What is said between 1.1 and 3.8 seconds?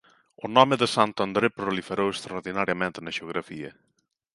André proliferou extraordinariamente na xeografía.